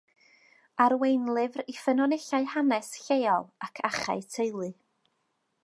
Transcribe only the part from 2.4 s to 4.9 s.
hanes lleol ac achau teulu.